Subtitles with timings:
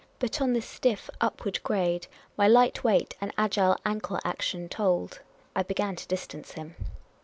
[0.17, 5.21] But on this stiff upward grade my light weight and agile ankle action told;
[5.55, 6.73] I began to distance him.